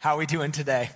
[0.00, 0.88] How are we doing today?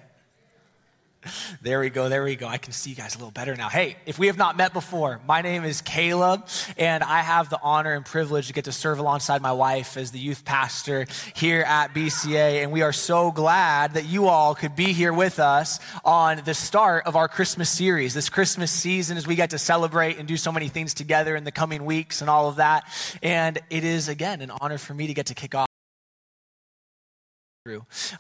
[1.60, 2.46] There we go, there we go.
[2.46, 3.69] I can see you guys a little better now.
[3.69, 7.59] Hey, if we have not met before, my name is Caleb, and I have the
[7.62, 11.04] honor and privilege to get to serve alongside my wife as the youth pastor
[11.35, 12.62] here at BCA.
[12.62, 16.55] And we are so glad that you all could be here with us on the
[16.55, 20.39] start of our Christmas series, this Christmas season, as we get to celebrate and do
[20.39, 22.84] so many things together in the coming weeks and all of that.
[23.23, 25.68] And it is, again, an honor for me to get to kick off.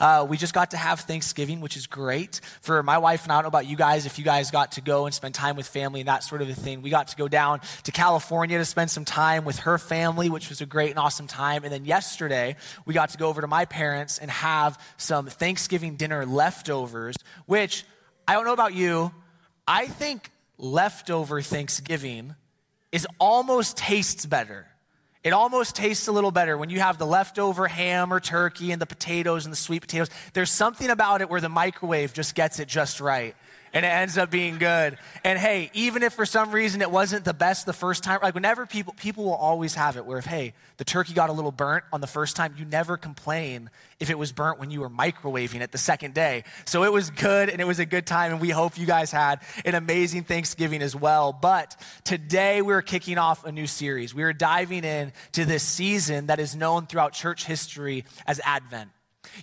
[0.00, 2.40] Uh, we just got to have Thanksgiving, which is great.
[2.62, 4.80] For my wife and I don't know about you guys, if you guys got to
[4.80, 6.80] go and spend time with family and that sort of a thing.
[6.80, 10.48] We got to go down to California to spend some time with her family, which
[10.48, 11.62] was a great and awesome time.
[11.62, 15.96] And then yesterday, we got to go over to my parents and have some Thanksgiving
[15.96, 17.14] dinner leftovers,
[17.44, 17.84] which
[18.26, 19.12] I don't know about you.
[19.68, 22.34] I think leftover Thanksgiving
[22.92, 24.68] is almost tastes better
[25.24, 28.80] it almost tastes a little better when you have the leftover ham or turkey and
[28.80, 30.10] the potatoes and the sweet potatoes.
[30.34, 33.34] There's something about it where the microwave just gets it just right
[33.74, 34.96] and it ends up being good.
[35.24, 38.34] And hey, even if for some reason it wasn't the best the first time, like
[38.34, 41.50] whenever people people will always have it where if hey, the turkey got a little
[41.50, 44.88] burnt on the first time, you never complain if it was burnt when you were
[44.88, 46.44] microwaving it the second day.
[46.66, 49.10] So it was good and it was a good time and we hope you guys
[49.10, 51.32] had an amazing Thanksgiving as well.
[51.32, 54.14] But today we're kicking off a new series.
[54.14, 58.93] We are diving in to this season that is known throughout church history as Advent.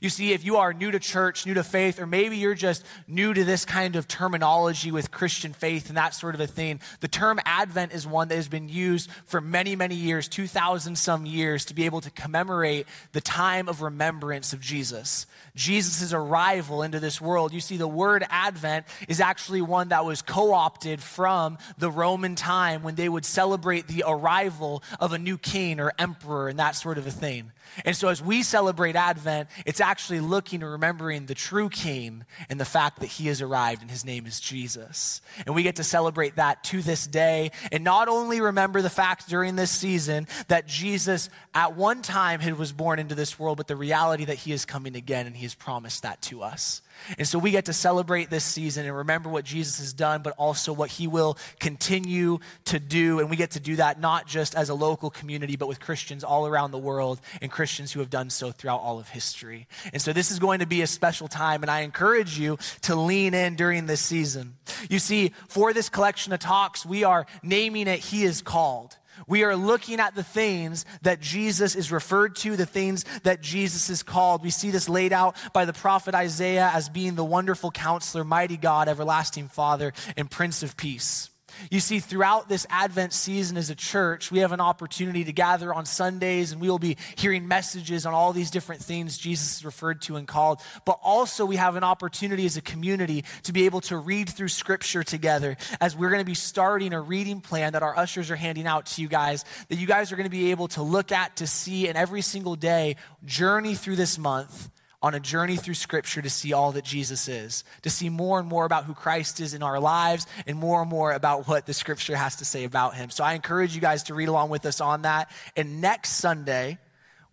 [0.02, 2.86] You see, if you are new to church, new to faith, or maybe you're just
[3.08, 6.80] new to this kind of terminology with Christian faith and that sort of a thing,
[7.00, 11.26] the term Advent is one that has been used for many, many years, 2,000 some
[11.26, 15.26] years, to be able to commemorate the time of remembrance of Jesus.
[15.56, 17.54] Jesus' arrival into this world.
[17.54, 22.36] You see, the word Advent is actually one that was co opted from the Roman
[22.36, 26.76] time when they would celebrate the arrival of a new king or emperor and that
[26.76, 27.52] sort of a thing.
[27.86, 32.60] And so, as we celebrate Advent, it's actually looking and remembering the true King and
[32.60, 35.22] the fact that he has arrived and his name is Jesus.
[35.46, 37.52] And we get to celebrate that to this day.
[37.72, 42.74] And not only remember the fact during this season that Jesus at one time was
[42.74, 45.56] born into this world, but the reality that he is coming again and he has
[45.56, 46.82] promised that to us.
[47.18, 50.34] And so we get to celebrate this season and remember what Jesus has done, but
[50.38, 53.20] also what he will continue to do.
[53.20, 56.24] And we get to do that not just as a local community, but with Christians
[56.24, 59.68] all around the world and Christians who have done so throughout all of history.
[59.94, 62.96] And so this is going to be a special time, and I encourage you to
[62.96, 64.56] lean in during this season.
[64.90, 68.98] You see, for this collection of talks, we are naming it He is Called.
[69.28, 73.90] We are looking at the things that Jesus is referred to, the things that Jesus
[73.90, 74.44] is called.
[74.44, 78.58] We see this laid out by the prophet Isaiah as being the wonderful counselor, mighty
[78.58, 81.31] God, everlasting Father, and Prince of Peace.
[81.70, 85.74] You see, throughout this Advent season as a church, we have an opportunity to gather
[85.74, 90.02] on Sundays and we will be hearing messages on all these different things Jesus referred
[90.04, 90.62] to and called.
[90.86, 94.48] But also, we have an opportunity as a community to be able to read through
[94.48, 98.36] Scripture together as we're going to be starting a reading plan that our ushers are
[98.36, 101.12] handing out to you guys, that you guys are going to be able to look
[101.12, 102.96] at, to see, and every single day
[103.26, 104.70] journey through this month
[105.02, 108.48] on a journey through Scripture to see all that Jesus is, to see more and
[108.48, 111.74] more about who Christ is in our lives, and more and more about what the
[111.74, 113.10] Scripture has to say about him.
[113.10, 115.32] So I encourage you guys to read along with us on that.
[115.56, 116.78] And next Sunday,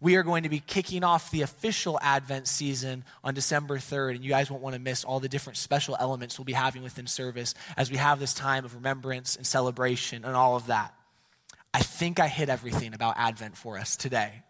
[0.01, 4.25] we are going to be kicking off the official Advent season on December 3rd, and
[4.25, 7.06] you guys won't want to miss all the different special elements we'll be having within
[7.06, 10.95] service as we have this time of remembrance and celebration and all of that.
[11.75, 14.43] I think I hit everything about Advent for us today.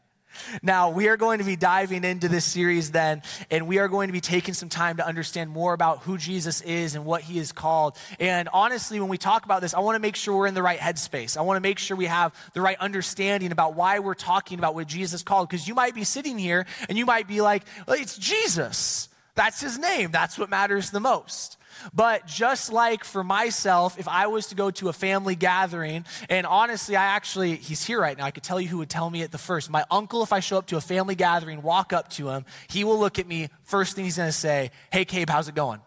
[0.62, 4.08] Now, we are going to be diving into this series then, and we are going
[4.08, 7.38] to be taking some time to understand more about who Jesus is and what he
[7.38, 7.96] is called.
[8.18, 10.62] And honestly, when we talk about this, I want to make sure we're in the
[10.62, 11.36] right headspace.
[11.36, 14.74] I want to make sure we have the right understanding about why we're talking about
[14.74, 18.00] what Jesus called, because you might be sitting here and you might be like, well,
[18.00, 19.08] it's Jesus.
[19.34, 20.10] That's his name.
[20.10, 21.57] That's what matters the most.
[21.92, 26.46] But just like for myself, if I was to go to a family gathering, and
[26.46, 28.24] honestly, I actually, he's here right now.
[28.24, 29.70] I could tell you who would tell me at the first.
[29.70, 32.84] My uncle, if I show up to a family gathering, walk up to him, he
[32.84, 33.48] will look at me.
[33.64, 35.80] First thing he's going to say, Hey, Cabe, how's it going?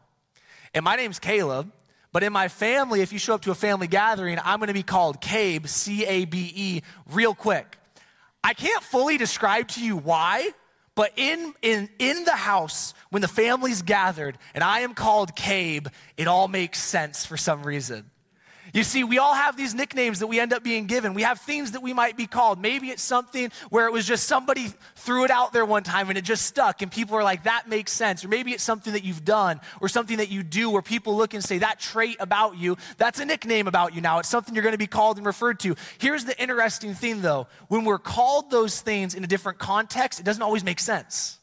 [0.74, 1.72] And my name's Caleb.
[2.14, 4.74] But in my family, if you show up to a family gathering, I'm going to
[4.74, 6.82] be called Cabe, C A B E,
[7.12, 7.78] real quick.
[8.44, 10.50] I can't fully describe to you why,
[10.96, 15.88] but in, in, in the house, when the family's gathered and I am called Cabe,
[16.18, 18.11] it all makes sense for some reason.
[18.74, 21.14] You see, we all have these nicknames that we end up being given.
[21.14, 22.62] We have things that we might be called.
[22.62, 26.18] Maybe it's something where it was just somebody threw it out there one time and
[26.18, 28.24] it just stuck, and people are like, that makes sense.
[28.24, 31.34] Or maybe it's something that you've done or something that you do where people look
[31.34, 34.20] and say, that trait about you, that's a nickname about you now.
[34.20, 35.76] It's something you're going to be called and referred to.
[35.98, 40.24] Here's the interesting thing though when we're called those things in a different context, it
[40.24, 41.40] doesn't always make sense.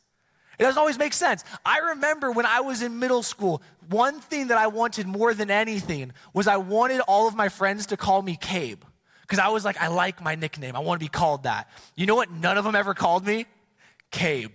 [0.58, 1.44] It doesn't always make sense.
[1.64, 5.50] I remember when I was in middle school, one thing that I wanted more than
[5.50, 8.82] anything was I wanted all of my friends to call me Cabe.
[9.22, 10.74] Because I was like, I like my nickname.
[10.74, 11.68] I want to be called that.
[11.96, 12.30] You know what?
[12.30, 13.46] None of them ever called me
[14.10, 14.50] Cabe.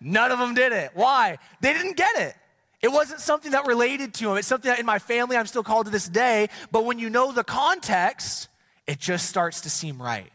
[0.00, 0.92] None of them did it.
[0.94, 1.38] Why?
[1.60, 2.34] They didn't get it.
[2.80, 4.38] It wasn't something that related to them.
[4.38, 6.48] It's something that in my family I'm still called to this day.
[6.72, 8.48] But when you know the context,
[8.86, 10.32] it just starts to seem right.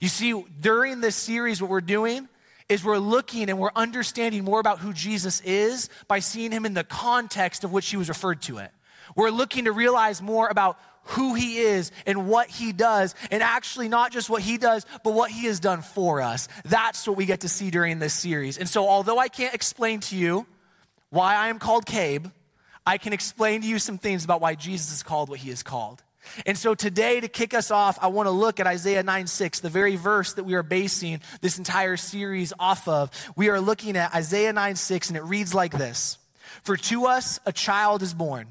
[0.00, 2.28] You see, during this series, what we're doing
[2.68, 6.74] is we're looking and we're understanding more about who Jesus is by seeing him in
[6.74, 8.70] the context of which he was referred to it.
[9.16, 10.78] We're looking to realize more about
[11.08, 15.12] who he is and what he does, and actually not just what he does, but
[15.12, 16.48] what he has done for us.
[16.64, 18.56] That's what we get to see during this series.
[18.56, 20.46] And so, although I can't explain to you
[21.10, 22.26] why I am called Cabe,
[22.86, 25.62] I can explain to you some things about why Jesus is called what he is
[25.62, 26.02] called.
[26.46, 29.60] And so today, to kick us off, I want to look at Isaiah 9 6,
[29.60, 33.10] the very verse that we are basing this entire series off of.
[33.36, 36.18] We are looking at Isaiah 9 6, and it reads like this
[36.62, 38.48] For to us a child is born.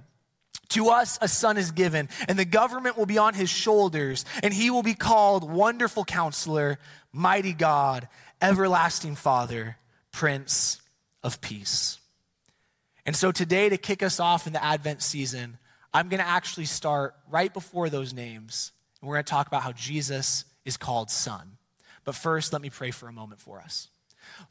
[0.69, 4.51] To us a son is given, and the government will be on his shoulders, and
[4.51, 6.79] he will be called Wonderful Counselor,
[7.11, 8.07] Mighty God,
[8.41, 9.77] Everlasting Father,
[10.11, 10.81] Prince
[11.21, 11.99] of Peace.
[13.05, 15.57] And so today, to kick us off in the Advent season,
[15.93, 19.61] I'm going to actually start right before those names, and we're going to talk about
[19.61, 21.57] how Jesus is called Son.
[22.03, 23.89] But first, let me pray for a moment for us.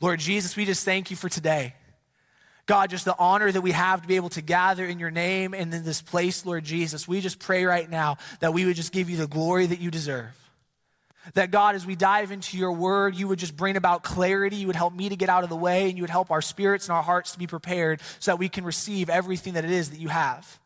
[0.01, 1.75] Lord Jesus, we just thank you for today.
[2.67, 5.53] God, just the honor that we have to be able to gather in your name
[5.53, 7.09] and in this place, Lord Jesus.
[7.09, 9.91] We just pray right now that we would just give you the glory that you
[9.91, 10.39] deserve.
[11.35, 14.57] That God, as we dive into your word, you would just bring about clarity.
[14.57, 16.43] You would help me to get out of the way, and you would help our
[16.43, 19.71] spirits and our hearts to be prepared so that we can receive everything that it
[19.71, 20.61] is that you have.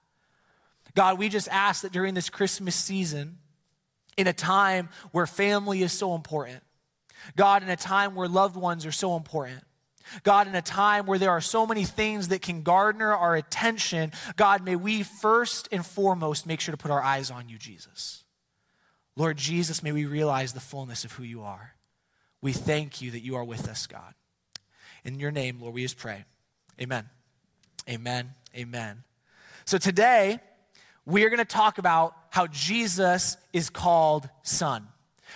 [0.96, 3.38] God, we just ask that during this Christmas season,
[4.16, 6.62] in a time where family is so important,
[7.36, 9.62] God, in a time where loved ones are so important,
[10.22, 14.10] God, in a time where there are so many things that can garner our attention,
[14.36, 18.24] God, may we first and foremost make sure to put our eyes on you, Jesus.
[19.16, 21.74] Lord Jesus, may we realize the fullness of who you are.
[22.40, 24.14] We thank you that you are with us, God.
[25.04, 26.24] In your name, Lord, we just pray.
[26.80, 27.10] Amen.
[27.88, 28.34] Amen.
[28.54, 29.04] Amen.
[29.66, 30.40] So today,
[31.06, 34.86] we are going to talk about how Jesus is called Son.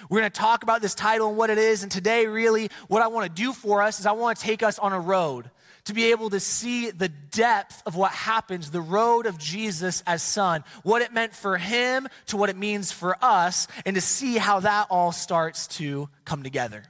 [0.08, 1.82] We're going to talk about this title and what it is.
[1.82, 4.62] And today, really, what I want to do for us is I want to take
[4.62, 5.50] us on a road
[5.84, 10.22] to be able to see the depth of what happens, the road of Jesus as
[10.22, 14.36] Son, what it meant for Him to what it means for us, and to see
[14.36, 16.82] how that all starts to come together.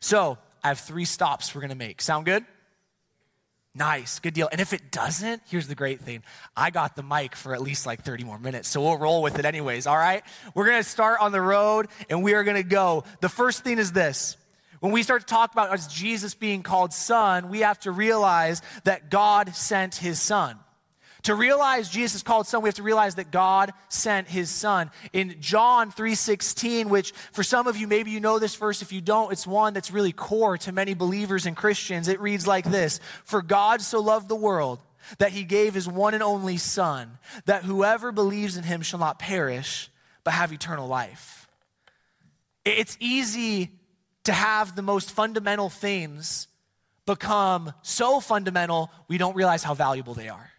[0.00, 2.00] So, I have three stops we're going to make.
[2.00, 2.44] Sound good?
[3.76, 4.48] Nice, good deal.
[4.50, 6.22] And if it doesn't, here's the great thing
[6.56, 9.38] I got the mic for at least like 30 more minutes, so we'll roll with
[9.38, 10.22] it anyways, all right?
[10.54, 13.04] We're gonna start on the road and we are gonna go.
[13.20, 14.38] The first thing is this
[14.80, 19.10] when we start to talk about Jesus being called son, we have to realize that
[19.10, 20.58] God sent his son.
[21.26, 24.92] To realize Jesus is called son, we have to realize that God sent his son.
[25.12, 29.00] In John 3:16, which for some of you maybe you know this verse, if you
[29.00, 32.06] don't, it's one that's really core to many believers and Christians.
[32.06, 34.78] It reads like this: "For God so loved the world
[35.18, 39.18] that he gave his one and only son, that whoever believes in him shall not
[39.18, 39.90] perish,
[40.22, 41.48] but have eternal life."
[42.64, 43.72] It's easy
[44.22, 46.46] to have the most fundamental things
[47.04, 50.52] become so fundamental we don't realize how valuable they are.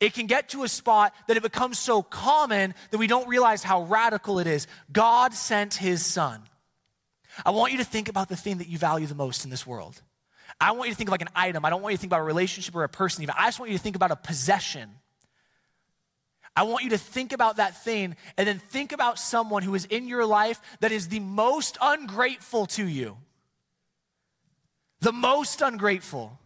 [0.00, 3.62] It can get to a spot that it becomes so common that we don't realize
[3.62, 4.66] how radical it is.
[4.92, 6.42] God sent his son.
[7.44, 9.66] I want you to think about the thing that you value the most in this
[9.66, 10.00] world.
[10.60, 11.64] I want you to think of like an item.
[11.64, 13.34] I don't want you to think about a relationship or a person even.
[13.38, 14.90] I just want you to think about a possession.
[16.56, 19.86] I want you to think about that thing and then think about someone who is
[19.86, 23.16] in your life that is the most ungrateful to you.
[25.00, 26.38] The most ungrateful.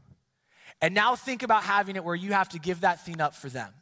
[0.80, 3.48] And now think about having it where you have to give that thing up for
[3.48, 3.72] them.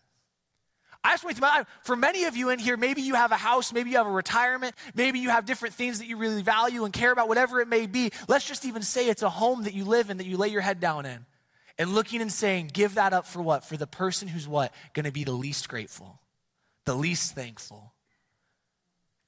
[1.05, 3.73] I just want to for many of you in here, maybe you have a house,
[3.73, 6.93] maybe you have a retirement, maybe you have different things that you really value and
[6.93, 8.11] care about, whatever it may be.
[8.27, 10.63] Let's just even say it's a home that you live in, that you lay your
[10.63, 11.25] head down in.
[11.79, 13.65] And looking and saying, give that up for what?
[13.65, 14.73] For the person who's what?
[14.95, 16.21] To be the least grateful,
[16.87, 17.93] the least thankful.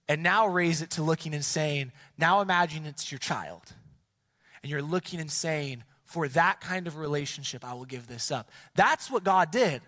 [0.08, 3.62] And now raise it to looking and saying, now imagine it's your child.
[4.62, 8.50] And you're looking and saying, for that kind of relationship, I will give this up.
[8.75, 9.83] That's what God did.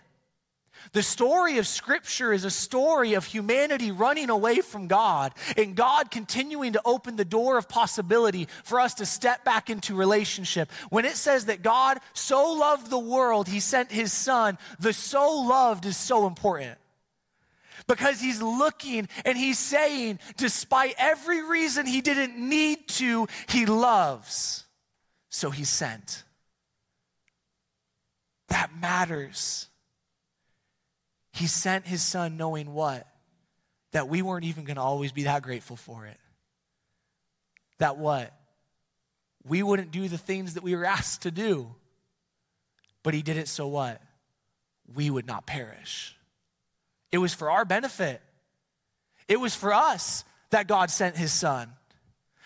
[0.93, 6.11] The story of Scripture is a story of humanity running away from God and God
[6.11, 10.71] continuing to open the door of possibility for us to step back into relationship.
[10.91, 15.41] When it says that God so loved the world, He sent His Son, the so
[15.43, 16.79] loved is so important.
[17.87, 24.65] Because He's looking and He's saying, despite every reason He didn't need to, He loves.
[25.30, 26.25] So he sent.
[28.49, 29.68] That matters.
[31.32, 33.06] He sent his son knowing what?
[33.92, 36.18] That we weren't even going to always be that grateful for it.
[37.78, 38.34] That what?
[39.46, 41.75] We wouldn't do the things that we were asked to do.
[43.02, 44.02] But he did it so what?
[44.94, 46.16] We would not perish.
[47.12, 48.20] It was for our benefit.
[49.28, 51.72] It was for us that God sent his son.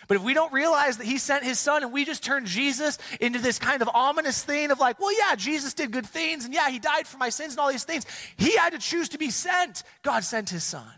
[0.08, 2.99] But if we don't realize that he sent his son and we just turn Jesus
[3.20, 6.52] into this kind of ominous thing of like, well, yeah, Jesus did good things and
[6.52, 8.06] yeah, he died for my sins and all these things.
[8.37, 9.82] He had to choose to be sent.
[10.02, 10.90] God sent his son.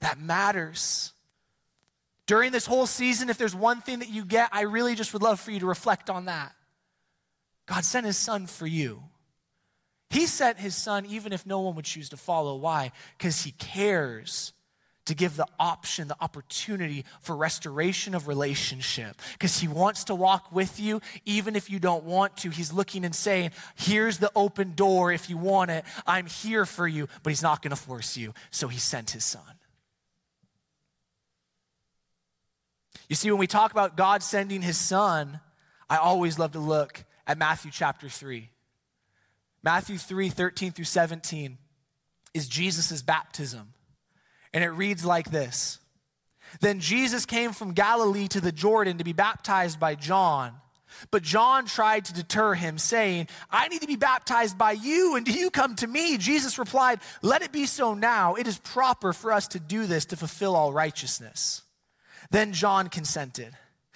[0.00, 1.12] That matters.
[2.26, 5.22] During this whole season, if there's one thing that you get, I really just would
[5.22, 6.52] love for you to reflect on that.
[7.66, 9.02] God sent his son for you.
[10.10, 12.56] He sent his son even if no one would choose to follow.
[12.56, 12.92] Why?
[13.16, 14.52] Because he cares
[15.08, 19.16] to give the option, the opportunity for restoration of relationship.
[19.32, 22.50] Because he wants to walk with you even if you don't want to.
[22.50, 25.86] He's looking and saying, Here's the open door if you want it.
[26.06, 28.34] I'm here for you, but he's not going to force you.
[28.50, 29.42] So he sent his son.
[33.08, 35.40] You see, when we talk about God sending his son,
[35.88, 38.50] I always love to look at Matthew chapter 3.
[39.62, 41.56] Matthew 3 13 through 17
[42.34, 43.72] is Jesus' baptism.
[44.52, 45.78] And it reads like this
[46.60, 50.52] Then Jesus came from Galilee to the Jordan to be baptized by John.
[51.10, 55.24] But John tried to deter him, saying, I need to be baptized by you, and
[55.24, 56.16] do you come to me?
[56.16, 58.34] Jesus replied, Let it be so now.
[58.34, 61.62] It is proper for us to do this to fulfill all righteousness.
[62.30, 63.54] Then John consented.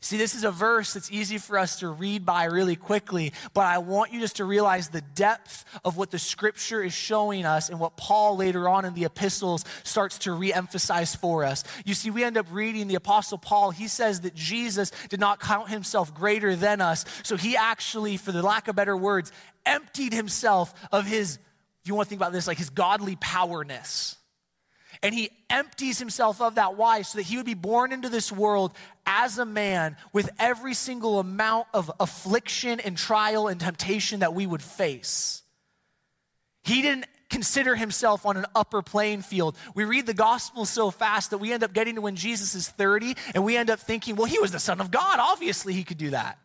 [0.00, 3.66] See, this is a verse that's easy for us to read by really quickly, but
[3.66, 7.68] I want you just to realize the depth of what the scripture is showing us
[7.68, 11.64] and what Paul later on in the epistles starts to re emphasize for us.
[11.84, 13.70] You see, we end up reading the apostle Paul.
[13.70, 17.04] He says that Jesus did not count himself greater than us.
[17.22, 19.32] So he actually, for the lack of better words,
[19.66, 21.36] emptied himself of his,
[21.82, 24.16] if you want to think about this, like his godly powerness
[25.02, 26.76] and he empties himself of that.
[26.76, 27.02] Why?
[27.02, 28.72] So that he would be born into this world
[29.04, 34.46] as a man with every single amount of affliction and trial and temptation that we
[34.46, 35.42] would face.
[36.64, 39.56] He didn't consider himself on an upper playing field.
[39.74, 42.68] We read the gospel so fast that we end up getting to when Jesus is
[42.68, 45.18] 30 and we end up thinking, well, he was the Son of God.
[45.18, 46.38] Obviously, he could do that.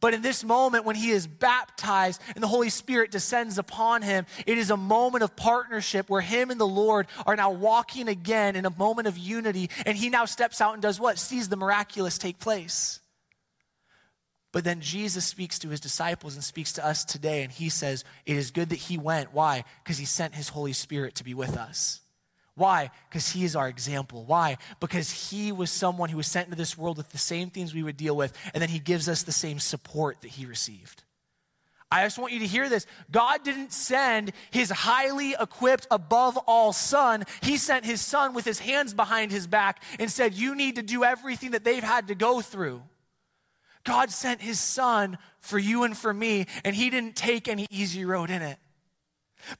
[0.00, 4.26] But in this moment, when he is baptized and the Holy Spirit descends upon him,
[4.46, 8.56] it is a moment of partnership where him and the Lord are now walking again
[8.56, 9.70] in a moment of unity.
[9.86, 11.18] And he now steps out and does what?
[11.18, 13.00] Sees the miraculous take place.
[14.52, 18.04] But then Jesus speaks to his disciples and speaks to us today, and he says,
[18.24, 19.34] It is good that he went.
[19.34, 19.64] Why?
[19.82, 22.00] Because he sent his Holy Spirit to be with us.
[22.58, 22.90] Why?
[23.08, 24.24] Because he is our example.
[24.24, 24.58] Why?
[24.80, 27.84] Because he was someone who was sent into this world with the same things we
[27.84, 31.04] would deal with, and then he gives us the same support that he received.
[31.90, 32.84] I just want you to hear this.
[33.10, 37.24] God didn't send his highly equipped, above all son.
[37.40, 40.82] He sent his son with his hands behind his back and said, You need to
[40.82, 42.82] do everything that they've had to go through.
[43.84, 48.04] God sent his son for you and for me, and he didn't take any easy
[48.04, 48.58] road in it.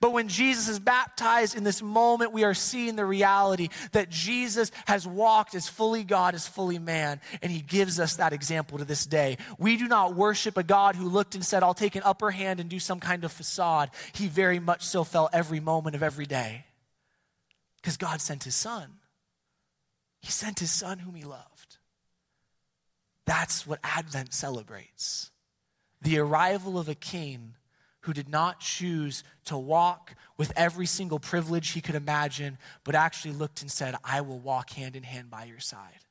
[0.01, 4.71] But when Jesus is baptized in this moment, we are seeing the reality that Jesus
[4.87, 8.85] has walked as fully God, as fully man, and he gives us that example to
[8.85, 9.39] this day.
[9.59, 12.61] We do not worship a God who looked and said, I'll take an upper hand
[12.61, 13.91] and do some kind of facade.
[14.13, 16.65] He very much so felt every moment of every day
[17.77, 18.95] because God sent his son.
[20.21, 21.79] He sent his son whom he loved.
[23.25, 25.31] That's what Advent celebrates
[26.01, 27.55] the arrival of a king
[28.09, 33.35] who did not choose to walk with every single privilege he could imagine, but actually
[33.35, 36.07] looked and said, I will walk hand in hand by your side.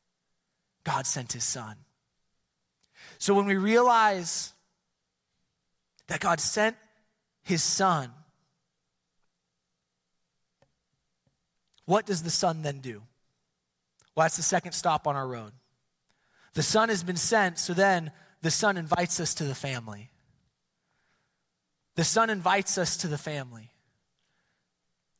[0.83, 1.75] God sent his son.
[3.17, 4.53] So when we realize
[6.05, 6.75] that God sent
[7.41, 8.11] his son,
[11.85, 13.01] what does the son then do?
[14.15, 15.51] Well, that's the second stop on our road.
[16.53, 18.11] The son has been sent, so then
[18.43, 20.11] the son invites us to the family.
[21.97, 23.71] The Son invites us to the family.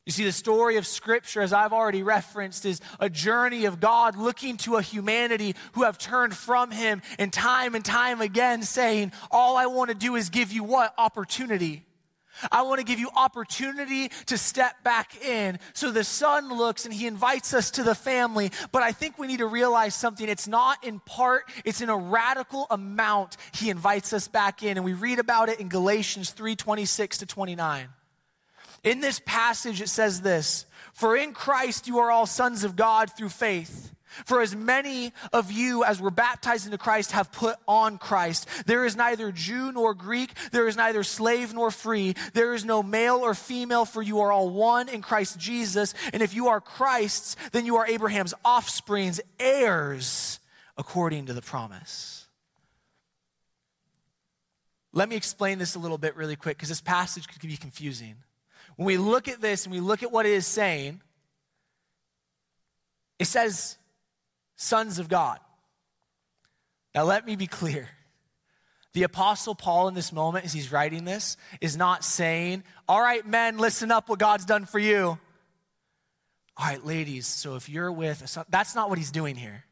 [0.06, 4.16] You see, the story of Scripture, as I've already referenced, is a journey of God
[4.16, 9.12] looking to a humanity who have turned from Him and time and time again saying,
[9.30, 10.94] All I want to do is give you what?
[10.96, 11.84] Opportunity.
[12.50, 15.58] I want to give you opportunity to step back in.
[15.72, 18.50] So the son looks and he invites us to the family.
[18.72, 20.28] But I think we need to realize something.
[20.28, 23.36] It's not in part, it's in a radical amount.
[23.52, 24.76] He invites us back in.
[24.76, 27.88] And we read about it in Galatians 3 26 to 29.
[28.84, 33.10] In this passage, it says this For in Christ you are all sons of God
[33.16, 33.92] through faith.
[34.24, 38.48] For as many of you as were baptized into Christ have put on Christ.
[38.66, 40.32] There is neither Jew nor Greek.
[40.50, 42.14] There is neither slave nor free.
[42.32, 45.94] There is no male or female, for you are all one in Christ Jesus.
[46.12, 50.40] And if you are Christ's, then you are Abraham's offsprings, heirs
[50.76, 52.26] according to the promise.
[54.92, 58.16] Let me explain this a little bit really quick because this passage could be confusing.
[58.76, 61.00] When we look at this and we look at what it is saying,
[63.18, 63.77] it says
[64.58, 65.38] sons of God.
[66.94, 67.88] Now, let me be clear.
[68.92, 73.24] The Apostle Paul, in this moment, as he's writing this, is not saying, All right,
[73.26, 75.18] men, listen up what God's done for you.
[76.56, 79.64] All right, ladies, so if you're with, that's not what he's doing here.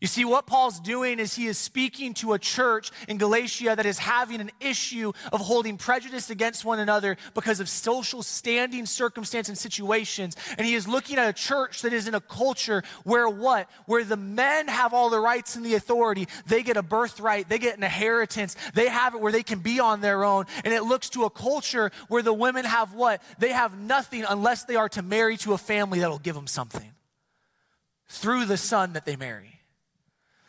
[0.00, 3.86] You see, what Paul's doing is he is speaking to a church in Galatia that
[3.86, 9.48] is having an issue of holding prejudice against one another because of social standing, circumstance,
[9.48, 10.36] and situations.
[10.56, 13.68] And he is looking at a church that is in a culture where what?
[13.86, 16.28] Where the men have all the rights and the authority.
[16.46, 19.80] They get a birthright, they get an inheritance, they have it where they can be
[19.80, 20.46] on their own.
[20.64, 23.22] And it looks to a culture where the women have what?
[23.38, 26.92] They have nothing unless they are to marry to a family that'll give them something
[28.08, 29.59] through the son that they marry.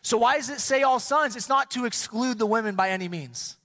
[0.01, 1.35] So, why does it say all sons?
[1.35, 3.57] It's not to exclude the women by any means.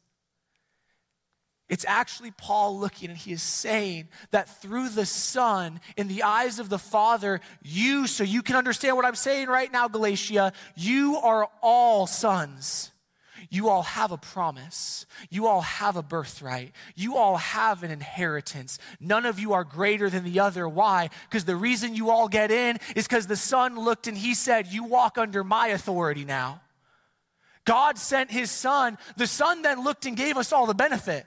[1.68, 6.60] It's actually Paul looking and he is saying that through the Son, in the eyes
[6.60, 11.16] of the Father, you, so you can understand what I'm saying right now, Galatia, you
[11.16, 12.92] are all sons.
[13.50, 15.06] You all have a promise.
[15.30, 16.72] You all have a birthright.
[16.94, 18.78] You all have an inheritance.
[19.00, 20.68] None of you are greater than the other.
[20.68, 21.10] Why?
[21.28, 24.66] Because the reason you all get in is because the Son looked and he said,
[24.66, 26.60] You walk under my authority now.
[27.64, 28.96] God sent his Son.
[29.16, 31.26] The Son then looked and gave us all the benefit.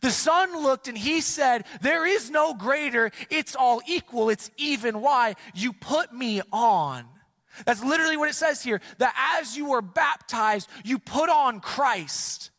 [0.00, 3.10] The Son looked and he said, There is no greater.
[3.28, 4.30] It's all equal.
[4.30, 5.00] It's even.
[5.00, 5.34] Why?
[5.54, 7.04] You put me on.
[7.64, 12.50] That's literally what it says here that as you were baptized, you put on Christ.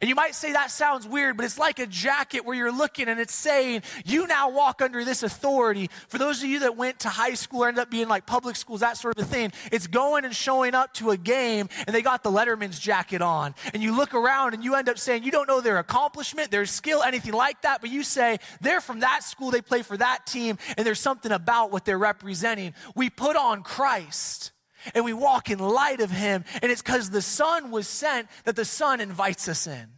[0.00, 3.08] And you might say that sounds weird, but it's like a jacket where you're looking
[3.08, 5.90] and it's saying, you now walk under this authority.
[6.08, 8.56] For those of you that went to high school or ended up being like public
[8.56, 11.94] schools, that sort of a thing, it's going and showing up to a game and
[11.94, 13.54] they got the Letterman's jacket on.
[13.74, 16.64] And you look around and you end up saying, you don't know their accomplishment, their
[16.64, 20.26] skill, anything like that, but you say, they're from that school, they play for that
[20.26, 22.74] team, and there's something about what they're representing.
[22.94, 24.52] We put on Christ
[24.94, 26.44] and we walk in light of him.
[26.62, 29.88] And it's because the Son was sent that the Son invites us in.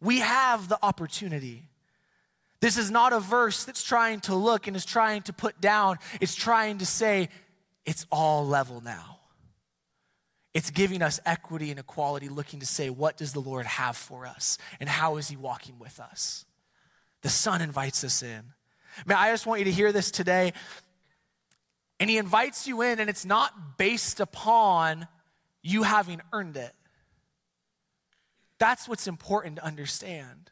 [0.00, 1.68] We have the opportunity.
[2.60, 5.98] This is not a verse that's trying to look and is trying to put down,
[6.20, 7.28] it's trying to say,
[7.84, 9.18] it's all level now.
[10.54, 14.26] It's giving us equity and equality, looking to say, what does the Lord have for
[14.26, 14.58] us?
[14.80, 16.44] And how is He walking with us?
[17.22, 18.42] The Son invites us in.
[19.06, 20.52] Man, I just want you to hear this today.
[22.02, 25.06] And he invites you in, and it's not based upon
[25.62, 26.72] you having earned it.
[28.58, 30.50] That's what's important to understand.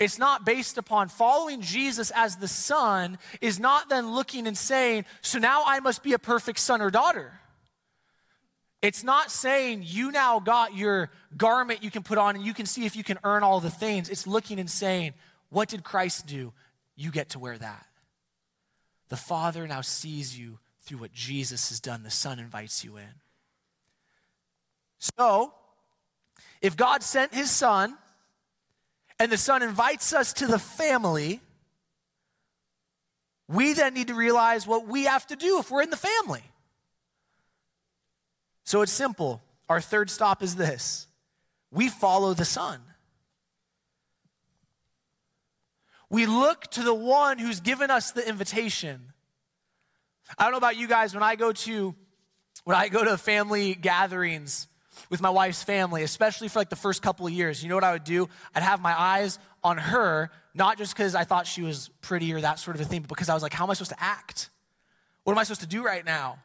[0.00, 5.04] It's not based upon following Jesus as the son, is not then looking and saying,
[5.22, 7.38] so now I must be a perfect son or daughter.
[8.82, 12.66] It's not saying you now got your garment you can put on and you can
[12.66, 14.08] see if you can earn all the things.
[14.08, 15.12] It's looking and saying,
[15.50, 16.52] what did Christ do?
[16.96, 17.86] You get to wear that.
[19.08, 22.02] The Father now sees you through what Jesus has done.
[22.02, 23.14] The Son invites you in.
[24.98, 25.52] So,
[26.60, 27.96] if God sent his Son
[29.18, 31.40] and the Son invites us to the family,
[33.48, 36.42] we then need to realize what we have to do if we're in the family.
[38.64, 39.42] So it's simple.
[39.68, 41.06] Our third stop is this
[41.70, 42.80] we follow the Son.
[46.10, 49.12] We look to the one who's given us the invitation.
[50.38, 51.94] I don't know about you guys, when I go to
[52.64, 54.66] when I go to family gatherings
[55.10, 57.84] with my wife's family, especially for like the first couple of years, you know what
[57.84, 58.28] I would do?
[58.54, 62.40] I'd have my eyes on her, not just because I thought she was pretty or
[62.40, 64.02] that sort of a thing, but because I was like, how am I supposed to
[64.02, 64.50] act?
[65.24, 66.38] What am I supposed to do right now?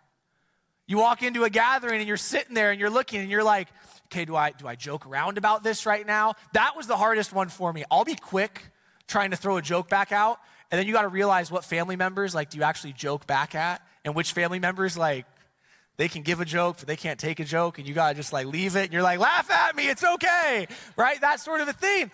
[0.88, 3.69] You walk into a gathering and you're sitting there and you're looking and you're like,
[4.08, 6.36] okay, do I do I joke around about this right now?
[6.54, 7.84] That was the hardest one for me.
[7.89, 8.72] I'll be quick
[9.07, 10.39] trying to throw a joke back out.
[10.71, 13.53] And then you got to realize what family members, like, do you actually joke back
[13.55, 13.81] at?
[14.03, 15.25] And which family members, like,
[15.97, 17.77] they can give a joke, but they can't take a joke.
[17.77, 18.85] And you got to just, like, leave it.
[18.85, 19.87] And you're like, laugh at me.
[19.87, 20.67] It's okay.
[20.97, 21.21] Right?
[21.21, 22.09] That sort of a thing.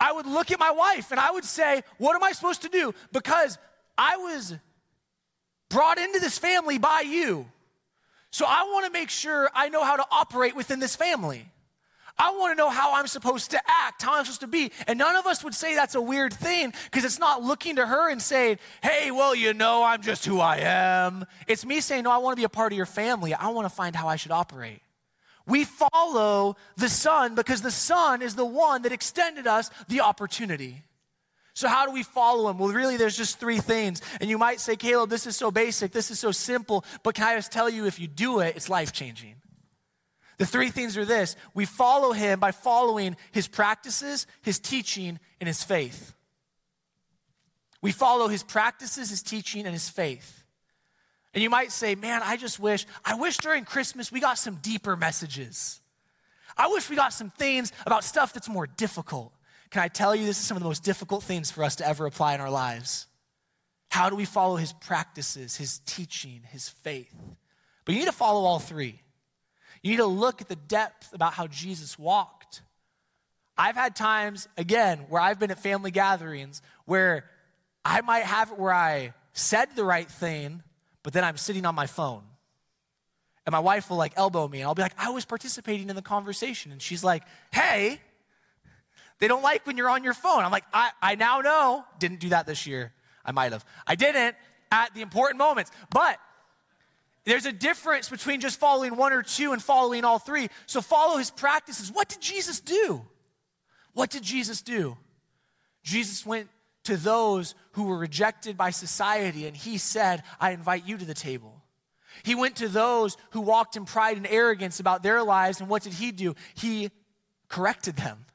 [0.00, 2.70] I would look at my wife and I would say, What am I supposed to
[2.70, 2.94] do?
[3.12, 3.58] Because
[3.98, 4.56] I was
[5.68, 7.46] brought into this family by you.
[8.30, 11.50] So I want to make sure I know how to operate within this family.
[12.20, 14.70] I want to know how I'm supposed to act, how I'm supposed to be.
[14.86, 17.86] And none of us would say that's a weird thing because it's not looking to
[17.86, 21.24] her and saying, hey, well, you know, I'm just who I am.
[21.46, 23.32] It's me saying, no, I want to be a part of your family.
[23.32, 24.82] I want to find how I should operate.
[25.46, 30.82] We follow the Son because the Son is the one that extended us the opportunity.
[31.54, 32.58] So, how do we follow him?
[32.58, 34.02] Well, really, there's just three things.
[34.20, 37.26] And you might say, Caleb, this is so basic, this is so simple, but can
[37.26, 39.36] I just tell you, if you do it, it's life changing.
[40.40, 45.46] The three things are this we follow him by following his practices, his teaching, and
[45.46, 46.14] his faith.
[47.82, 50.42] We follow his practices, his teaching, and his faith.
[51.34, 54.54] And you might say, man, I just wish, I wish during Christmas we got some
[54.62, 55.78] deeper messages.
[56.56, 59.34] I wish we got some things about stuff that's more difficult.
[59.68, 61.86] Can I tell you, this is some of the most difficult things for us to
[61.86, 63.08] ever apply in our lives?
[63.90, 67.14] How do we follow his practices, his teaching, his faith?
[67.84, 69.02] But you need to follow all three.
[69.82, 72.62] You need to look at the depth about how Jesus walked.
[73.56, 77.24] I've had times, again, where I've been at family gatherings where
[77.84, 80.62] I might have it where I said the right thing,
[81.02, 82.22] but then I'm sitting on my phone.
[83.46, 85.96] And my wife will like elbow me, and I'll be like, I was participating in
[85.96, 86.72] the conversation.
[86.72, 88.00] And she's like, hey,
[89.18, 90.44] they don't like when you're on your phone.
[90.44, 91.84] I'm like, I, I now know.
[91.98, 92.92] Didn't do that this year.
[93.24, 93.64] I might have.
[93.86, 94.36] I didn't
[94.70, 95.70] at the important moments.
[95.90, 96.18] But
[97.24, 100.48] there's a difference between just following one or two and following all three.
[100.66, 101.90] So follow his practices.
[101.92, 103.02] What did Jesus do?
[103.92, 104.96] What did Jesus do?
[105.82, 106.48] Jesus went
[106.84, 111.14] to those who were rejected by society and he said, I invite you to the
[111.14, 111.60] table.
[112.22, 115.82] He went to those who walked in pride and arrogance about their lives, and what
[115.82, 116.34] did he do?
[116.54, 116.90] He
[117.48, 118.26] corrected them.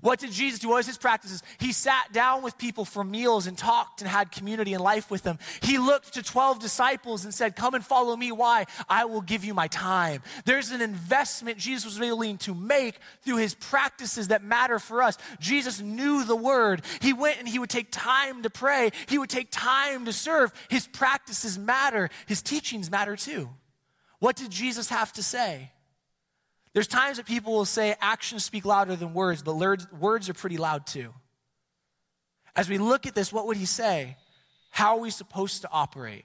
[0.00, 0.68] What did Jesus do?
[0.68, 1.42] What was his practices?
[1.58, 5.22] He sat down with people for meals and talked and had community and life with
[5.22, 5.38] them.
[5.62, 8.32] He looked to 12 disciples and said, Come and follow me.
[8.32, 8.66] Why?
[8.88, 10.22] I will give you my time.
[10.44, 15.18] There's an investment Jesus was willing to make through his practices that matter for us.
[15.40, 16.82] Jesus knew the word.
[17.00, 20.52] He went and he would take time to pray, he would take time to serve.
[20.68, 23.50] His practices matter, his teachings matter too.
[24.18, 25.70] What did Jesus have to say?
[26.74, 30.58] There's times that people will say actions speak louder than words, but words are pretty
[30.58, 31.14] loud too.
[32.56, 34.16] As we look at this, what would he say?
[34.70, 36.24] How are we supposed to operate?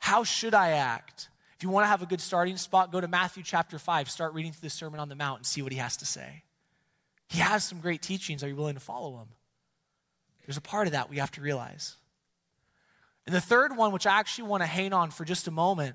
[0.00, 1.28] How should I act?
[1.56, 4.34] If you want to have a good starting spot, go to Matthew chapter 5, start
[4.34, 6.42] reading through the Sermon on the Mount and see what he has to say.
[7.28, 8.42] He has some great teachings.
[8.42, 9.28] Are you willing to follow him?
[10.46, 11.96] There's a part of that we have to realize.
[13.26, 15.94] And the third one, which I actually want to hang on for just a moment,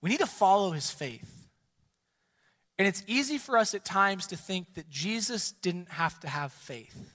[0.00, 1.39] we need to follow his faith.
[2.80, 6.50] And it's easy for us at times to think that Jesus didn't have to have
[6.50, 7.12] faith.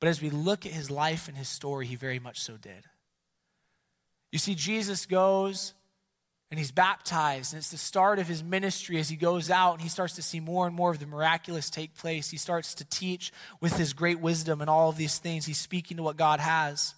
[0.00, 2.88] But as we look at his life and his story, he very much so did.
[4.32, 5.74] You see, Jesus goes
[6.50, 9.80] and he's baptized, and it's the start of his ministry as he goes out and
[9.82, 12.28] he starts to see more and more of the miraculous take place.
[12.28, 15.46] He starts to teach with his great wisdom and all of these things.
[15.46, 16.96] He's speaking to what God has.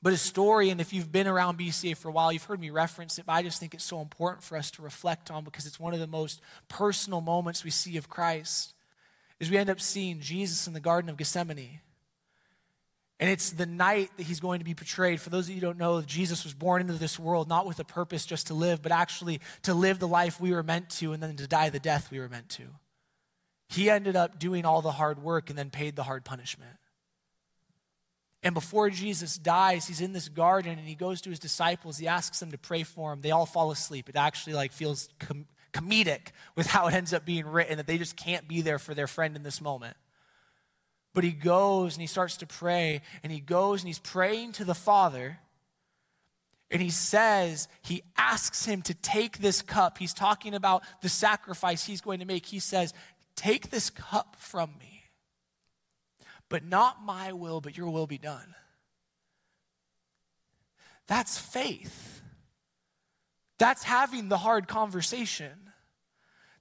[0.00, 2.70] But his story, and if you've been around BCA for a while, you've heard me
[2.70, 5.66] reference it, but I just think it's so important for us to reflect on because
[5.66, 8.74] it's one of the most personal moments we see of Christ.
[9.40, 11.80] Is we end up seeing Jesus in the Garden of Gethsemane.
[13.20, 15.20] And it's the night that he's going to be portrayed.
[15.20, 17.80] For those of you who don't know, Jesus was born into this world not with
[17.80, 21.12] a purpose just to live, but actually to live the life we were meant to
[21.12, 22.62] and then to die the death we were meant to.
[23.68, 26.77] He ended up doing all the hard work and then paid the hard punishment.
[28.48, 31.98] And before Jesus dies, he's in this garden and he goes to his disciples.
[31.98, 33.20] He asks them to pray for him.
[33.20, 34.08] They all fall asleep.
[34.08, 37.98] It actually like feels com- comedic with how it ends up being written that they
[37.98, 39.98] just can't be there for their friend in this moment.
[41.12, 44.64] But he goes and he starts to pray and he goes and he's praying to
[44.64, 45.40] the Father.
[46.70, 49.98] And he says, he asks him to take this cup.
[49.98, 52.46] He's talking about the sacrifice he's going to make.
[52.46, 52.94] He says,
[53.36, 54.97] Take this cup from me.
[56.48, 58.54] But not my will, but your will be done.
[61.06, 62.22] That's faith.
[63.58, 65.52] That's having the hard conversation.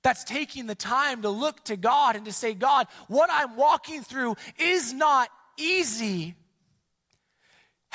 [0.02, 4.04] That's taking the time to look to God and to say, God, what I'm walking
[4.04, 6.36] through is not easy,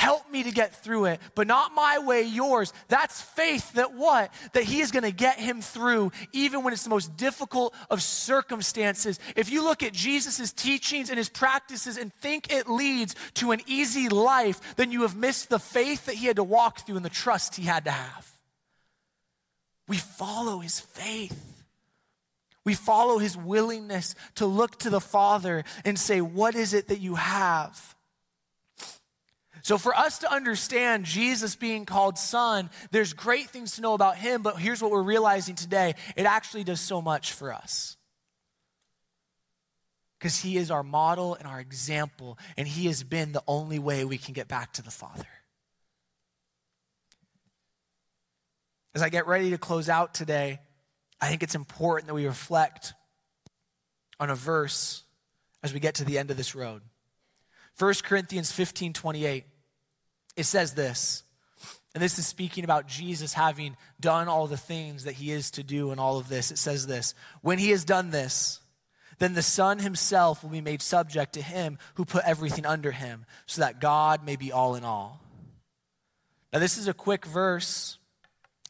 [0.03, 2.73] Help me to get through it, but not my way, yours.
[2.89, 4.35] That's faith that what?
[4.53, 8.03] That he is going to get him through, even when it's the most difficult of
[8.03, 9.21] circumstances.
[9.37, 13.61] If you look at Jesus' teachings and his practices and think it leads to an
[13.69, 17.05] easy life, then you have missed the faith that he had to walk through and
[17.05, 18.29] the trust he had to have.
[19.87, 21.63] We follow his faith.
[22.65, 26.99] We follow his willingness to look to the Father and say, What is it that
[26.99, 27.95] you have?
[29.63, 34.17] So, for us to understand Jesus being called Son, there's great things to know about
[34.17, 37.97] him, but here's what we're realizing today it actually does so much for us.
[40.19, 44.05] Because he is our model and our example, and he has been the only way
[44.05, 45.27] we can get back to the Father.
[48.95, 50.61] As I get ready to close out today,
[51.21, 52.95] I think it's important that we reflect
[54.19, 55.05] on a verse
[55.63, 56.83] as we get to the end of this road.
[57.79, 59.45] 1 Corinthians 15 28.
[60.37, 61.23] It says this,
[61.95, 65.63] and this is speaking about Jesus having done all the things that he is to
[65.63, 66.51] do and all of this.
[66.51, 68.61] It says this When he has done this,
[69.19, 73.27] then the Son himself will be made subject to him who put everything under him,
[73.47, 75.21] so that God may be all in all.
[76.53, 77.99] Now, this is a quick verse,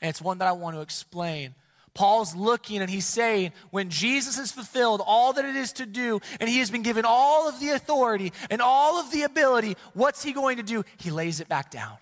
[0.00, 1.54] and it's one that I want to explain.
[1.94, 6.20] Paul's looking and he's saying, when Jesus has fulfilled all that it is to do,
[6.40, 10.22] and he has been given all of the authority and all of the ability, what's
[10.22, 10.84] he going to do?
[10.96, 11.96] He lays it back down.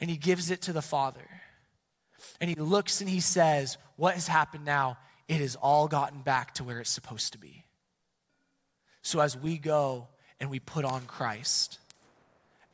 [0.00, 1.28] And he gives it to the Father.
[2.40, 4.98] And he looks and he says, What has happened now?
[5.28, 7.64] It has all gotten back to where it's supposed to be.
[9.02, 10.08] So as we go
[10.40, 11.78] and we put on Christ,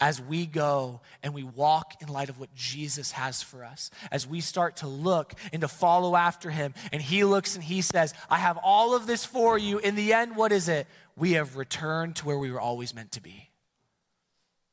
[0.00, 4.26] as we go and we walk in light of what Jesus has for us, as
[4.26, 8.14] we start to look and to follow after him, and he looks and he says,
[8.30, 9.78] I have all of this for you.
[9.78, 10.86] In the end, what is it?
[11.16, 13.50] We have returned to where we were always meant to be.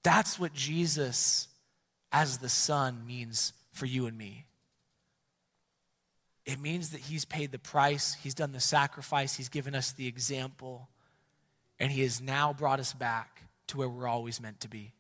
[0.04, 1.50] That's what Jesus
[2.12, 4.46] as the Son means for you and me.
[6.46, 10.08] It means that he's paid the price, he's done the sacrifice, he's given us the
[10.08, 10.88] example,
[11.78, 14.94] and he has now brought us back to where we're always meant to be.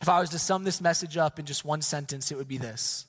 [0.00, 2.58] If I was to sum this message up in just one sentence, it would be
[2.58, 3.06] this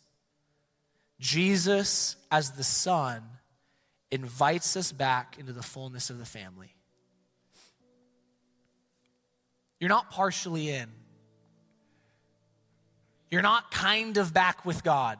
[1.20, 3.24] Jesus, as the Son,
[4.12, 6.74] invites us back into the fullness of the family.
[9.80, 10.90] You're not partially in,
[13.30, 15.20] you're not kind of back with God.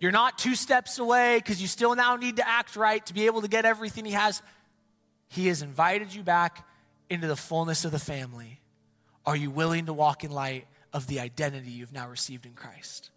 [0.00, 3.26] You're not two steps away because you still now need to act right to be
[3.26, 4.40] able to get everything He has.
[5.26, 6.64] He has invited you back
[7.10, 8.60] into the fullness of the family.
[9.28, 13.10] Are you willing to walk in light of the identity you've now received in Christ?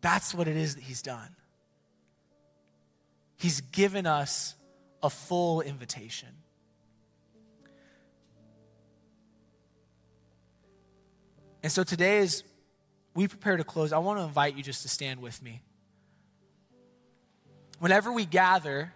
[0.00, 1.36] That's what it is that He's done.
[3.36, 4.54] He's given us
[5.02, 6.30] a full invitation.
[11.62, 12.42] And so today, as
[13.14, 15.60] we prepare to close, I want to invite you just to stand with me.
[17.78, 18.94] Whenever we gather,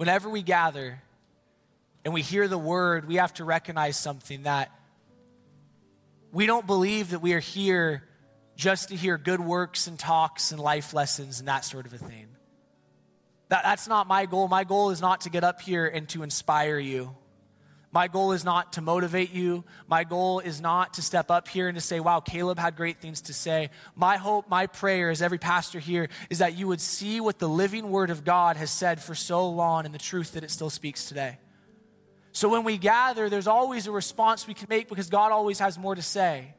[0.00, 0.98] whenever we gather
[2.06, 4.70] and we hear the word, we have to recognize something that
[6.32, 8.02] we don't believe that we are here
[8.56, 11.98] just to hear good works and talks and life lessons and that sort of a
[11.98, 12.28] thing.
[13.50, 14.48] That, that's not my goal.
[14.48, 17.14] My goal is not to get up here and to inspire you.
[17.92, 19.64] My goal is not to motivate you.
[19.88, 23.00] My goal is not to step up here and to say, wow, Caleb had great
[23.00, 23.70] things to say.
[23.96, 27.48] My hope, my prayer as every pastor here is that you would see what the
[27.48, 30.70] living word of God has said for so long and the truth that it still
[30.70, 31.38] speaks today.
[32.30, 35.76] So when we gather, there's always a response we can make because God always has
[35.76, 36.54] more to say.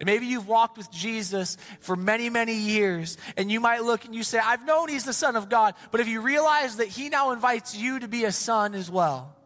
[0.00, 4.14] And maybe you've walked with Jesus for many, many years, and you might look and
[4.14, 7.10] you say, I've known he's the Son of God, but if you realize that he
[7.10, 9.36] now invites you to be a son as well,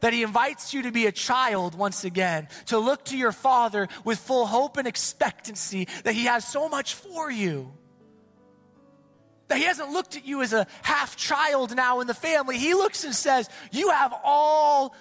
[0.00, 3.88] that He invites you to be a child once again, to look to your Father
[4.04, 7.72] with full hope and expectancy that He has so much for you.
[9.48, 12.58] That He hasn't looked at you as a half child now in the family.
[12.58, 14.94] He looks and says, You have all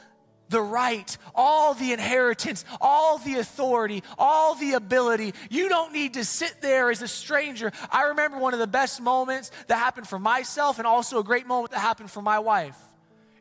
[0.49, 5.35] the right, all the inheritance, all the authority, all the ability.
[5.51, 7.71] You don't need to sit there as a stranger.
[7.91, 11.45] I remember one of the best moments that happened for myself and also a great
[11.45, 12.75] moment that happened for my wife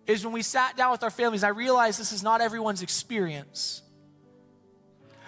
[0.09, 3.83] is when we sat down with our families, I realized this is not everyone's experience.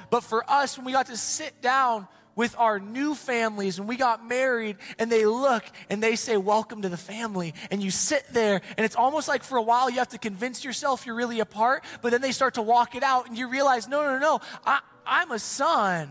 [0.08, 3.96] But for us, when we got to sit down with our new families and we
[3.96, 7.54] got married and they look and they say, Welcome to the family.
[7.70, 10.64] And you sit there and it's almost like for a while you have to convince
[10.64, 13.48] yourself you're really a part, but then they start to walk it out and you
[13.48, 16.10] realize, No, no, no, I, I'm a son.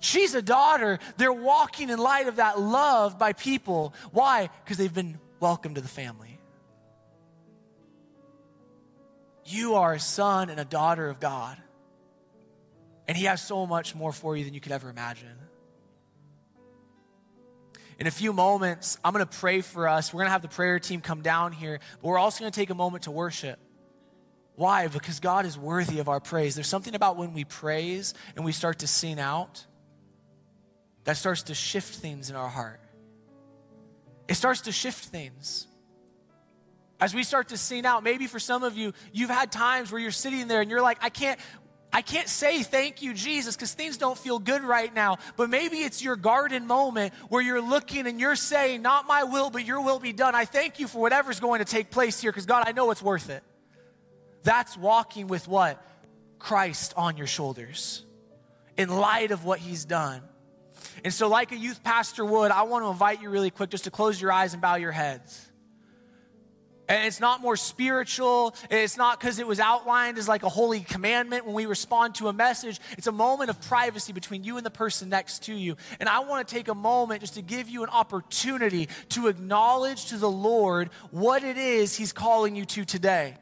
[0.00, 0.98] She's a daughter.
[1.16, 3.94] They're walking in light of that love by people.
[4.12, 4.50] Why?
[4.64, 6.35] Because they've been welcomed to the family.
[9.46, 11.56] You are a son and a daughter of God.
[13.08, 15.38] And He has so much more for you than you could ever imagine.
[17.98, 20.12] In a few moments, I'm going to pray for us.
[20.12, 22.60] We're going to have the prayer team come down here, but we're also going to
[22.60, 23.58] take a moment to worship.
[24.56, 24.88] Why?
[24.88, 26.54] Because God is worthy of our praise.
[26.54, 29.64] There's something about when we praise and we start to sing out
[31.04, 32.80] that starts to shift things in our heart.
[34.28, 35.68] It starts to shift things.
[37.00, 40.00] As we start to sing out, maybe for some of you, you've had times where
[40.00, 41.38] you're sitting there and you're like, I can't,
[41.92, 45.18] I can't say thank you, Jesus, because things don't feel good right now.
[45.36, 49.50] But maybe it's your garden moment where you're looking and you're saying, Not my will,
[49.50, 50.34] but your will be done.
[50.34, 53.02] I thank you for whatever's going to take place here, because God, I know it's
[53.02, 53.42] worth it.
[54.42, 55.82] That's walking with what?
[56.38, 58.04] Christ on your shoulders
[58.76, 60.22] in light of what he's done.
[61.04, 63.84] And so, like a youth pastor would, I want to invite you really quick just
[63.84, 65.50] to close your eyes and bow your heads.
[66.88, 68.54] And it's not more spiritual.
[68.70, 72.28] It's not because it was outlined as like a holy commandment when we respond to
[72.28, 72.80] a message.
[72.96, 75.76] It's a moment of privacy between you and the person next to you.
[75.98, 80.06] And I want to take a moment just to give you an opportunity to acknowledge
[80.06, 83.36] to the Lord what it is He's calling you to today.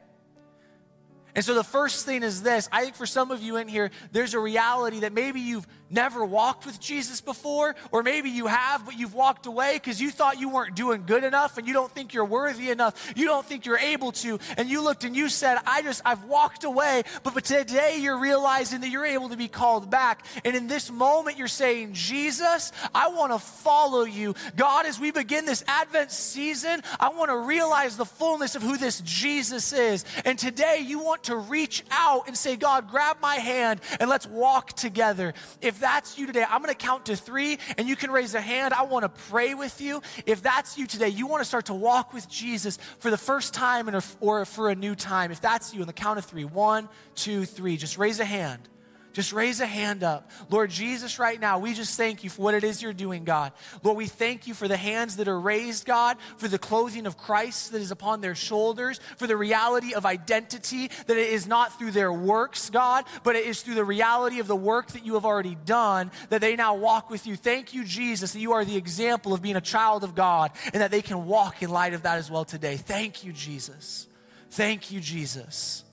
[1.35, 3.91] And so the first thing is this I think for some of you in here,
[4.11, 8.85] there's a reality that maybe you've never walked with Jesus before, or maybe you have,
[8.85, 11.91] but you've walked away because you thought you weren't doing good enough and you don't
[11.91, 13.13] think you're worthy enough.
[13.15, 14.39] You don't think you're able to.
[14.57, 17.03] And you looked and you said, I just, I've walked away.
[17.23, 20.25] But, but today you're realizing that you're able to be called back.
[20.43, 24.35] And in this moment, you're saying, Jesus, I want to follow you.
[24.55, 28.77] God, as we begin this Advent season, I want to realize the fullness of who
[28.77, 30.05] this Jesus is.
[30.23, 34.27] And today you want to reach out and say, God, grab my hand and let's
[34.27, 35.33] walk together.
[35.61, 38.33] If if that's you today, I'm going to count to three and you can raise
[38.33, 38.73] a hand.
[38.73, 40.01] I want to pray with you.
[40.25, 43.53] If that's you today, you want to start to walk with Jesus for the first
[43.53, 43.89] time
[44.21, 45.33] or for a new time.
[45.33, 48.69] If that's you, on the count of three, one, two, three, just raise a hand.
[49.15, 50.29] Just raise a hand up.
[50.49, 53.53] Lord Jesus, right now, we just thank you for what it is you're doing, God.
[53.81, 57.17] Lord, we thank you for the hands that are raised, God, for the clothing of
[57.17, 61.79] Christ that is upon their shoulders, for the reality of identity, that it is not
[61.79, 65.13] through their works, God, but it is through the reality of the work that you
[65.13, 67.37] have already done, that they now walk with you.
[67.37, 70.81] Thank you, Jesus, that you are the example of being a child of God and
[70.81, 72.75] that they can walk in light of that as well today.
[72.75, 74.07] Thank you, Jesus.
[74.49, 75.84] Thank you, Jesus.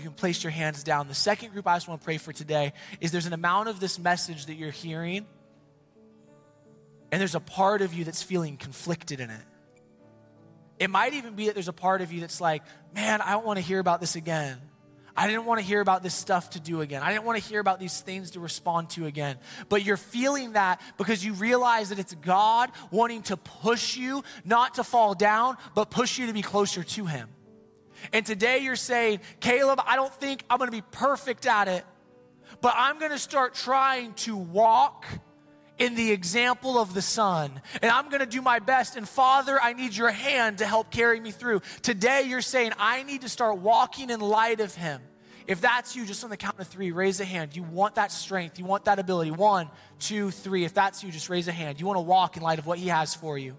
[0.00, 1.08] You can place your hands down.
[1.08, 3.80] The second group I just want to pray for today is there's an amount of
[3.80, 5.26] this message that you're hearing,
[7.12, 9.42] and there's a part of you that's feeling conflicted in it.
[10.78, 12.62] It might even be that there's a part of you that's like,
[12.94, 14.58] man, I don't want to hear about this again.
[15.14, 17.02] I didn't want to hear about this stuff to do again.
[17.02, 19.36] I didn't want to hear about these things to respond to again.
[19.68, 24.76] But you're feeling that because you realize that it's God wanting to push you, not
[24.76, 27.28] to fall down, but push you to be closer to Him.
[28.12, 31.84] And today you're saying, Caleb, I don't think I'm going to be perfect at it,
[32.60, 35.06] but I'm going to start trying to walk
[35.78, 37.60] in the example of the Son.
[37.82, 38.96] And I'm going to do my best.
[38.96, 41.62] And Father, I need your hand to help carry me through.
[41.82, 45.00] Today you're saying, I need to start walking in light of Him.
[45.46, 47.56] If that's you, just on the count of three, raise a hand.
[47.56, 48.58] You want that strength.
[48.58, 49.32] You want that ability.
[49.32, 50.64] One, two, three.
[50.64, 51.80] If that's you, just raise a hand.
[51.80, 53.56] You want to walk in light of what He has for you.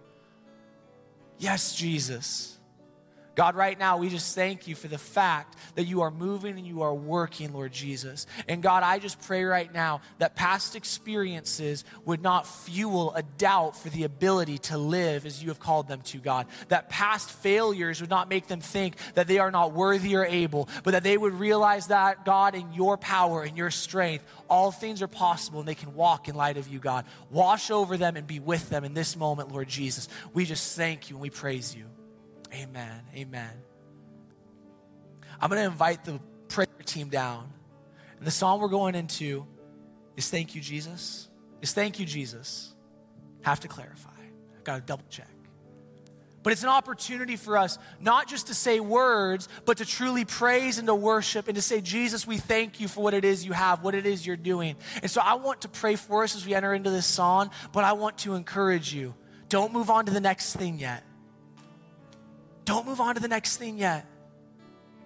[1.37, 2.57] Yes, Jesus.
[3.33, 6.67] God, right now, we just thank you for the fact that you are moving and
[6.67, 8.27] you are working, Lord Jesus.
[8.49, 13.77] And God, I just pray right now that past experiences would not fuel a doubt
[13.77, 16.47] for the ability to live as you have called them to, God.
[16.67, 20.67] That past failures would not make them think that they are not worthy or able,
[20.83, 25.01] but that they would realize that, God, in your power and your strength, all things
[25.01, 27.05] are possible and they can walk in light of you, God.
[27.29, 30.09] Wash over them and be with them in this moment, Lord Jesus.
[30.33, 31.85] We just thank you and we praise you.
[32.53, 33.01] Amen.
[33.15, 33.51] Amen.
[35.39, 37.51] I'm going to invite the prayer team down.
[38.17, 39.45] And the song we're going into
[40.15, 41.29] is Thank You, Jesus.
[41.61, 42.73] Is Thank You, Jesus.
[43.41, 44.09] Have to clarify.
[44.55, 45.27] I've got to double check.
[46.43, 50.79] But it's an opportunity for us not just to say words, but to truly praise
[50.79, 53.53] and to worship and to say, Jesus, we thank you for what it is you
[53.53, 54.75] have, what it is you're doing.
[55.01, 57.83] And so I want to pray for us as we enter into this song, but
[57.83, 59.13] I want to encourage you.
[59.49, 61.03] Don't move on to the next thing yet.
[62.65, 64.05] Don't move on to the next thing yet.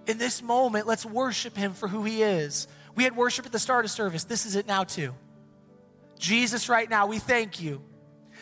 [0.06, 2.68] In this moment, let's worship him for who he is.
[2.94, 4.24] We had worship at the start of service.
[4.24, 5.14] This is it now, too.
[6.18, 7.82] Jesus, right now, we thank you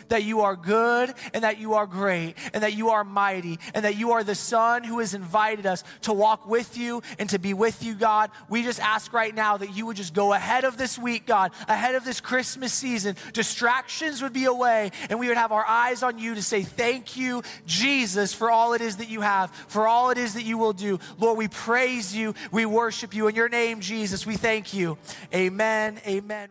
[0.08, 3.84] that you are good and that you are great and that you are mighty and
[3.84, 7.38] that you are the Son who has invited us to walk with you and to
[7.38, 8.30] be with you, God.
[8.48, 11.52] We just ask right now that you would just go ahead of this week, God,
[11.68, 13.16] ahead of this Christmas season.
[13.32, 17.16] Distractions would be away and we would have our eyes on you to say, Thank
[17.16, 20.58] you, Jesus, for all it is that you have, for all it is that you
[20.58, 20.98] will do.
[21.18, 23.28] Lord, we praise you, we worship you.
[23.28, 24.98] In your name, Jesus, we thank you.
[25.32, 26.00] Amen.
[26.06, 26.48] Amen.